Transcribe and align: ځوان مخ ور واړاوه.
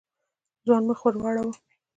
ځوان 0.65 0.83
مخ 0.87 0.99
ور 1.03 1.15
واړاوه. 1.19 1.53